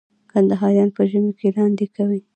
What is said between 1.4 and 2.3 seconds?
لاندی کوي.